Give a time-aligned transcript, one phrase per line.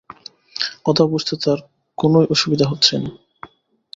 [0.85, 1.59] কথা বুঝতে তাঁর
[1.97, 3.09] কোনোই অসুবিধা হচ্ছে না।